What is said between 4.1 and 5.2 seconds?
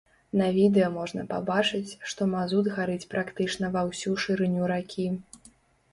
шырыню ракі.